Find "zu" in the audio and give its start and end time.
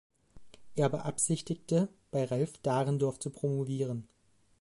3.19-3.29